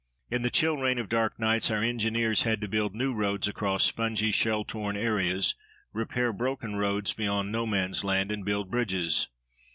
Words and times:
In 0.31 0.41
the 0.41 0.49
chill 0.49 0.77
rain 0.77 0.97
of 0.97 1.09
dark 1.09 1.39
nights 1.39 1.69
our 1.69 1.83
engineers 1.83 2.41
had 2.41 2.59
to 2.61 2.67
build 2.67 2.95
new 2.95 3.13
roads 3.13 3.47
across 3.47 3.83
spongy, 3.83 4.31
shell 4.31 4.63
torn 4.65 4.97
areas, 4.97 5.53
repair 5.93 6.33
broken 6.33 6.75
roads 6.75 7.13
beyond 7.13 7.51
No 7.51 7.67
Man's 7.67 8.03
Land, 8.03 8.31
and 8.31 8.43
build 8.43 8.71
bridges. 8.71 9.27